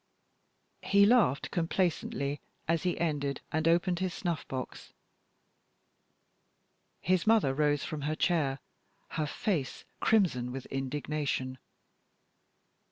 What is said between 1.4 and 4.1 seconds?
complacently as he ended, and opened